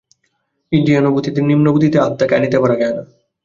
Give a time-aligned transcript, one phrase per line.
[0.71, 3.03] ইন্দ্রিয়ানুভূতির নিম্নভূমিতে আত্মাকে আনিতে পারা যায় না।